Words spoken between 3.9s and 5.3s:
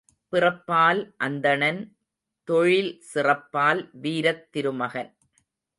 வீரத் திருமகன்.